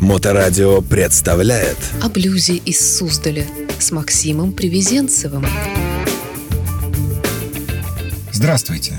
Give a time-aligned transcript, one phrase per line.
[0.00, 3.46] Моторадио представляет О блюзе из Суздаля
[3.78, 5.44] с Максимом Привезенцевым.
[8.32, 8.98] Здравствуйте.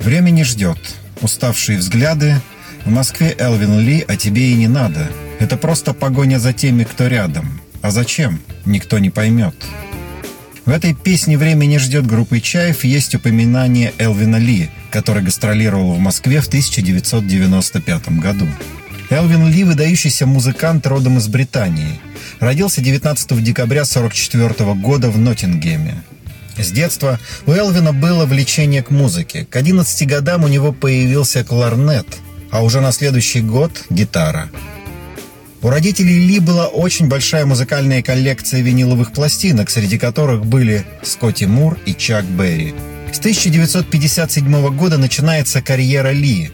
[0.00, 0.78] Время не ждет.
[1.20, 2.40] Уставшие взгляды.
[2.84, 5.08] В Москве Элвин Ли, а тебе и не надо.
[5.38, 7.60] Это просто погоня за теми, кто рядом.
[7.80, 8.40] А зачем?
[8.64, 9.54] Никто не поймет.
[10.64, 15.98] В этой песне «Время не ждет» группы «Чаев» есть упоминание Элвина Ли, который гастролировал в
[15.98, 18.46] Москве в 1995 году.
[19.12, 22.00] Элвин Ли– выдающийся музыкант родом из Британии.
[22.40, 26.02] Родился 19 декабря 1944 года в Ноттингеме.
[26.56, 29.44] С детства у Элвина было влечение к музыке.
[29.44, 32.06] К 11 годам у него появился кларнет,
[32.50, 34.48] а уже на следующий год– гитара.
[35.60, 41.78] У родителей Ли была очень большая музыкальная коллекция виниловых пластинок, среди которых были Скотти Мур
[41.84, 42.74] и Чак Берри.
[43.12, 46.50] С 1957 года начинается карьера Ли.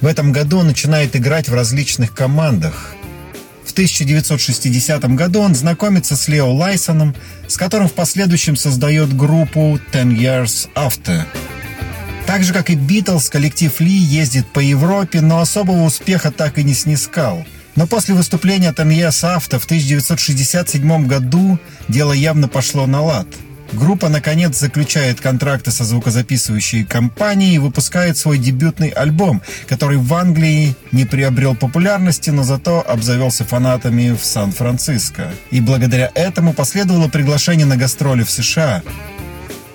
[0.00, 2.94] В этом году он начинает играть в различных командах.
[3.64, 7.14] В 1960 году он знакомится с Лео Лайсоном,
[7.46, 11.24] с которым в последующем создает группу Ten Years After.
[12.26, 16.64] Так же, как и Битлз, коллектив Ли ездит по Европе, но особого успеха так и
[16.64, 17.44] не снискал–
[17.76, 23.26] но после выступления Таньес Авто в 1967 году дело явно пошло на лад.
[23.72, 30.74] Группа, наконец, заключает контракты со звукозаписывающей компанией и выпускает свой дебютный альбом, который в Англии
[30.92, 35.32] не приобрел популярности, но зато обзавелся фанатами в Сан-Франциско.
[35.50, 38.82] И благодаря этому последовало приглашение на гастроли в США.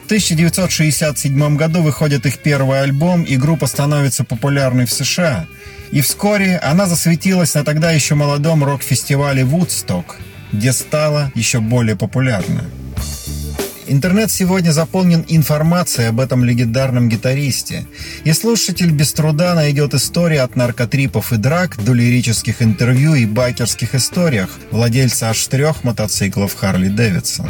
[0.03, 5.47] В 1967 году выходит их первый альбом, и группа становится популярной в США–
[5.91, 10.17] и вскоре она засветилась на тогда еще молодом рок-фестивале «Вудсток»,
[10.51, 12.65] где стала еще более популярна.
[13.87, 17.85] Интернет сегодня заполнен информацией об этом легендарном гитаристе,
[18.23, 23.93] и слушатель без труда найдет истории от наркотрипов и драк до лирических интервью и байкерских
[23.93, 27.49] историях владельца аж трех мотоциклов Харли Дэвидсон.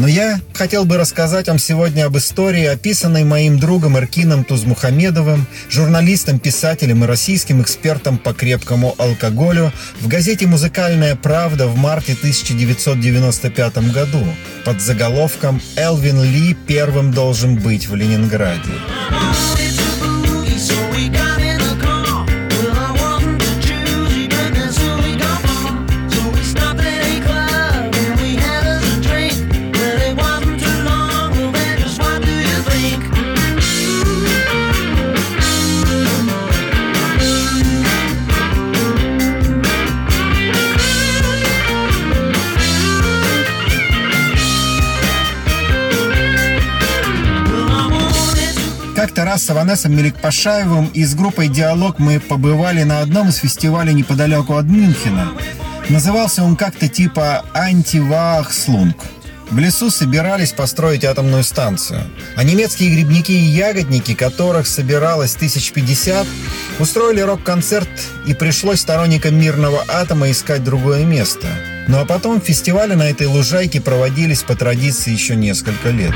[0.00, 6.38] Но я хотел бы рассказать вам сегодня об истории, описанной моим другом Эркином Тузмухамедовым, журналистом,
[6.38, 14.24] писателем и российским экспертом по крепкому алкоголю в газете «Музыкальная правда» в марте 1995 году
[14.64, 18.72] под заголовком «Элвин Ли первым должен быть в Ленинграде».
[49.30, 54.56] Раз с Аванесом Меликпашаевым и с группой «Диалог» мы побывали на одном из фестивалей неподалеку
[54.56, 55.28] от Мюнхена.
[55.88, 58.96] Назывался он как-то типа «Антивахслунг».
[59.48, 62.02] В лесу собирались построить атомную станцию.
[62.34, 66.26] А немецкие грибники и ягодники, которых собиралось тысяч пятьдесят,
[66.80, 67.88] устроили рок-концерт
[68.26, 71.46] и пришлось сторонникам мирного атома искать другое место.
[71.86, 76.14] Ну а потом фестивали на этой лужайке проводились по традиции еще несколько лет.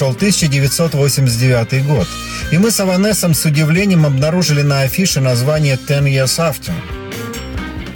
[0.00, 2.08] Шел 1989 год,
[2.50, 6.72] и мы с Аванесом с удивлением обнаружили на афише название «Ten Years After».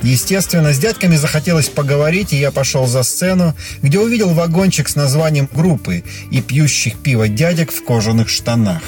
[0.02, 5.48] Естественно, с дядьками захотелось поговорить, и я пошел за сцену, где увидел вагончик с названием
[5.50, 8.82] группы и пьющих пиво дядек в кожаных штанах.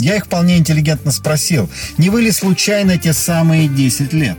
[0.00, 4.38] Я их вполне интеллигентно спросил, не вы ли случайно те самые 10 лет?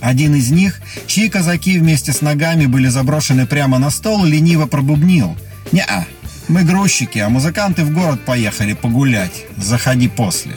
[0.00, 5.36] Один из них, чьи казаки вместе с ногами были заброшены прямо на стол, лениво пробубнил.
[5.70, 6.04] «Не-а,
[6.50, 9.44] мы грузчики, а музыканты в город поехали погулять.
[9.56, 10.56] Заходи после.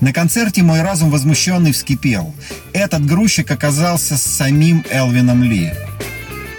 [0.00, 2.34] На концерте мой разум возмущенный вскипел.
[2.72, 5.72] Этот грузчик оказался с самим Элвином Ли.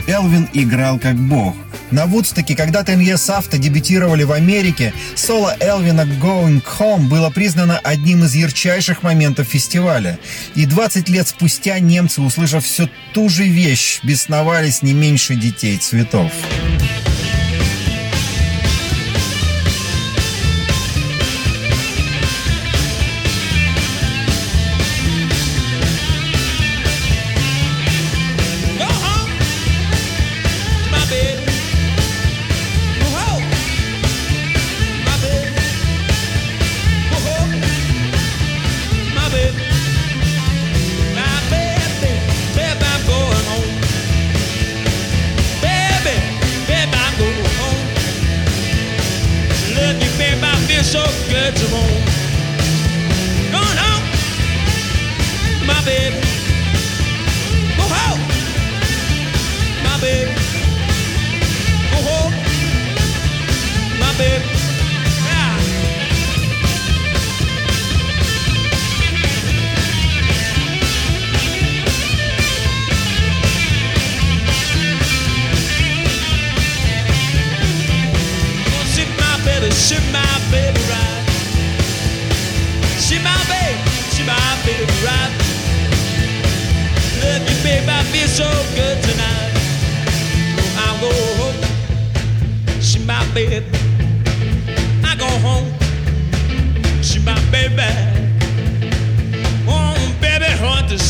[0.08, 1.54] Элвин играл как бог.
[1.92, 8.24] На Вудстоке, когда ТНЕС Авто дебютировали в Америке, соло Элвина «Going Home» было признано одним
[8.24, 10.18] из ярчайших моментов фестиваля.
[10.56, 16.32] И 20 лет спустя немцы, услышав всю ту же вещь, бесновались не меньше детей цветов.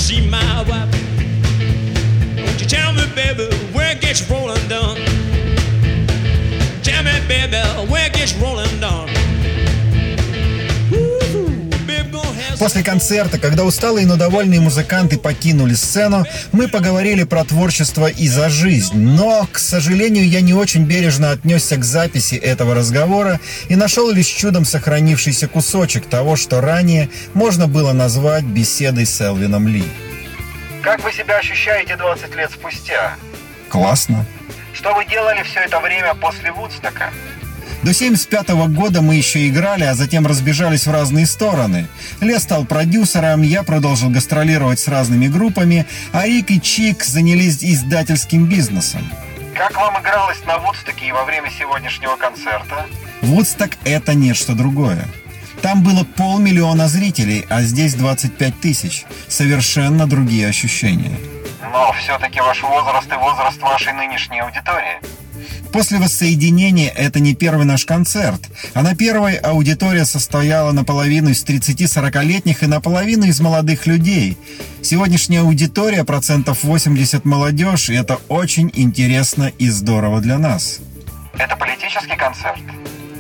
[0.06, 0.94] See my wife.
[2.38, 4.45] Won't you tell me, baby, where it gets rolling
[12.60, 18.50] После концерта, когда усталые, но довольные музыканты покинули сцену, мы поговорили про творчество и за
[18.50, 18.98] жизнь.
[18.98, 24.28] Но, к сожалению, я не очень бережно отнесся к записи этого разговора и нашел лишь
[24.28, 29.84] чудом сохранившийся кусочек того, что ранее можно было назвать беседой с Элвином Ли.
[30.82, 33.16] Как вы себя ощущаете 20 лет спустя?
[33.70, 34.26] Классно.
[34.74, 37.12] Что вы делали все это время после Вудстока?
[37.86, 41.88] До 75 года мы еще играли, а затем разбежались в разные стороны.
[42.20, 48.48] Лес стал продюсером, я продолжил гастролировать с разными группами, а Рик и Чик занялись издательским
[48.48, 49.08] бизнесом.
[49.54, 52.88] Как вам игралось на Вудстоке и во время сегодняшнего концерта?
[53.22, 55.06] Вудсток– это нечто другое.
[55.62, 59.06] Там было полмиллиона зрителей, а здесь 25 тысяч.
[59.28, 61.16] Совершенно другие ощущения.
[61.72, 65.00] Но все-таки ваш возраст и возраст вашей нынешней аудитории.
[65.72, 68.42] После воссоединения это не первый наш концерт,
[68.74, 74.38] а на первой аудитория состояла наполовину из 30-40-летних и наполовину из молодых людей.
[74.82, 80.80] Сегодняшняя аудитория процентов 80 молодежь, и это очень интересно и здорово для нас.
[81.38, 82.60] Это политический концерт?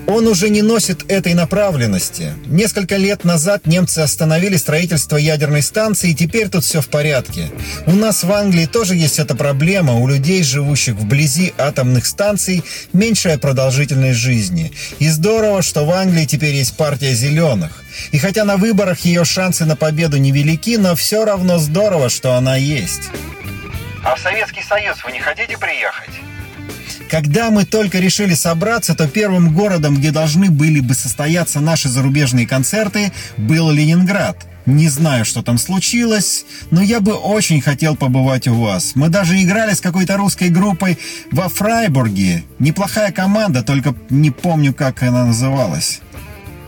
[0.07, 2.33] Он уже не носит этой направленности.
[2.45, 7.49] Несколько лет назад немцы остановили строительство ядерной станции, и теперь тут все в порядке.
[7.87, 9.93] У нас в Англии тоже есть эта проблема.
[9.93, 12.63] У людей, живущих вблизи атомных станций,
[12.93, 14.71] меньшая продолжительность жизни.
[14.99, 17.83] И здорово, что в Англии теперь есть партия зеленых.
[18.11, 22.55] И хотя на выборах ее шансы на победу невелики, но все равно здорово, что она
[22.55, 23.09] есть.
[24.03, 26.24] А в Советский Союз вы не хотите приехать?
[27.09, 32.47] Когда мы только решили собраться, то первым городом, где должны были бы состояться наши зарубежные
[32.47, 34.45] концерты, был Ленинград.
[34.65, 38.93] Не знаю, что там случилось, но я бы очень хотел побывать у вас.
[38.95, 40.97] Мы даже играли с какой-то русской группой
[41.31, 42.43] во Фрайбурге.
[42.57, 46.01] Неплохая команда, только не помню, как она называлась.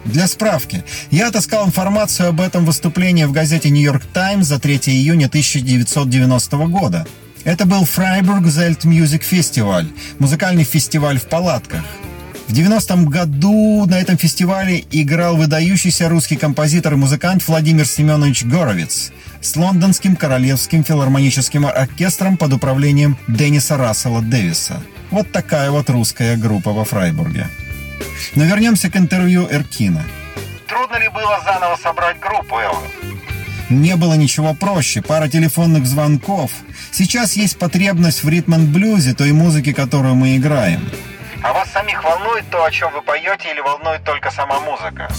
[0.05, 5.25] Для справки, я отыскал информацию об этом выступлении в газете «Нью-Йорк Таймс» за 3 июня
[5.25, 7.05] 1990 года.
[7.47, 9.87] Это был Freiburg Zelt Music Festival,
[10.19, 11.81] музыкальный фестиваль в палатках.
[12.49, 19.13] В 90-м году на этом фестивале играл выдающийся русский композитор и музыкант Владимир Семенович Горовец
[19.39, 24.83] с лондонским королевским филармоническим оркестром под управлением Денниса Рассела Дэвиса.
[25.09, 27.47] Вот такая вот русская группа во Фрайбурге.
[28.35, 30.03] Но вернемся к интервью Эркина.
[30.67, 32.96] Трудно ли было заново собрать группу, Элвин?
[33.69, 36.51] Не было ничего проще, пара телефонных звонков.
[36.91, 40.89] Сейчас есть потребность в ритм-блюзе, той музыке, которую мы играем.
[41.43, 45.09] А вас самих волнует то, о чем вы поете, или волнует только сама музыка?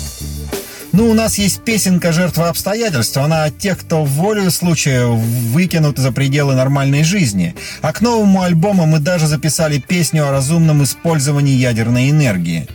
[0.92, 3.16] Ну, у нас есть песенка «Жертва обстоятельств».
[3.18, 7.54] Она от тех, кто волею случая выкинут за пределы нормальной жизни.
[7.82, 12.66] А к новому альбому мы даже записали песню о разумном использовании ядерной энергии.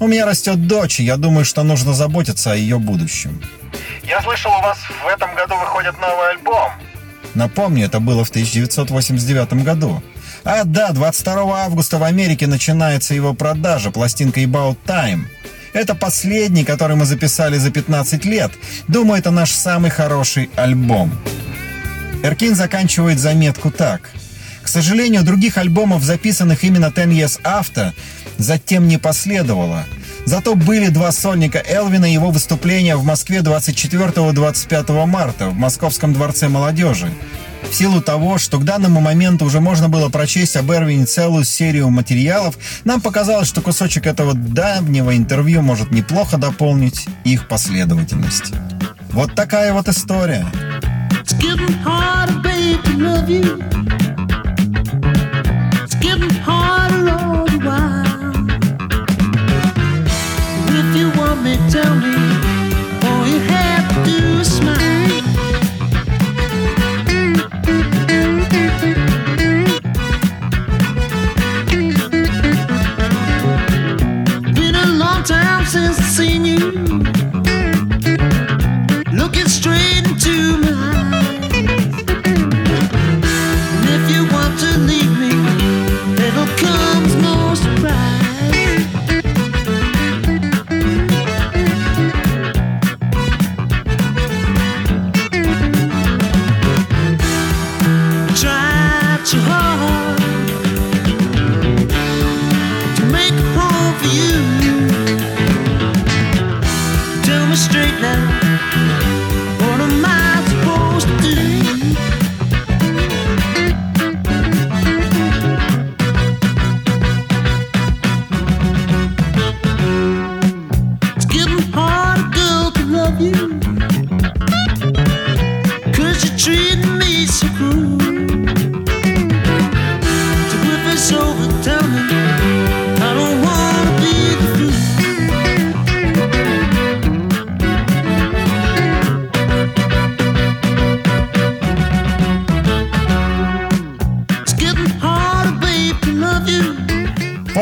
[0.00, 3.42] У меня растет дочь, и я думаю, что нужно заботиться о ее будущем.
[4.08, 6.72] Я слышал, у вас в этом году выходит новый альбом.
[7.34, 10.02] Напомню, это было в 1989 году.
[10.44, 15.24] А да, 22 августа в Америке начинается его продажа, пластинка About Time.
[15.74, 18.50] Это последний, который мы записали за 15 лет.
[18.88, 21.12] Думаю, это наш самый хороший альбом.
[22.22, 24.08] Эркин заканчивает заметку так.
[24.62, 27.92] К сожалению, других альбомов, записанных именно Ten Years After,
[28.38, 29.84] затем не последовало.
[30.28, 36.48] Зато были два сольника Элвина и его выступления в Москве 24-25 марта в Московском дворце
[36.48, 37.10] молодежи.
[37.70, 41.88] В силу того, что к данному моменту уже можно было прочесть об Эрвине целую серию
[41.88, 48.52] материалов, нам показалось, что кусочек этого давнего интервью может неплохо дополнить их последовательность.
[49.12, 50.46] Вот такая вот история.
[51.10, 51.32] It's
[61.42, 62.14] me, tell me.
[63.02, 64.87] All you have to smile.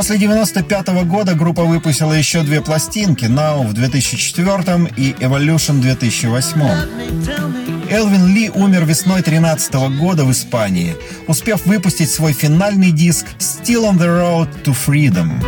[0.07, 6.61] После 95 года группа выпустила еще две пластинки «Now» в 2004 и «Evolution» в 2008.
[6.61, 7.93] Let me tell me.
[7.93, 10.95] Элвин Ли умер весной 13 года в Испании,
[11.27, 15.43] успев выпустить свой финальный диск «Still on the Road to Freedom».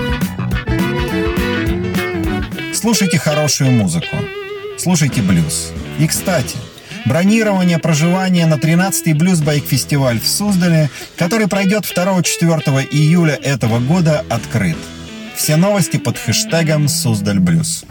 [2.75, 4.17] Слушайте хорошую музыку,
[4.77, 5.71] слушайте блюз.
[6.00, 6.57] И, кстати,
[7.09, 14.77] бронирование проживания на 13-й блюз-байк-фестиваль в Суздале, который пройдет 2-4 июля этого года, открыт.
[15.35, 17.85] Все новости под хэштегом «Суздаль Блюз».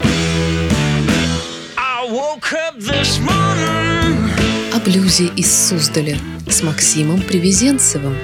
[4.72, 6.16] О блюзе из Суздаля
[6.48, 8.16] с Максимом Привезенцевым.